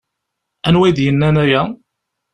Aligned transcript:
Anwa 0.67 0.85
i 0.89 0.91
d-yennan 0.97 1.35
aya? 1.43 1.61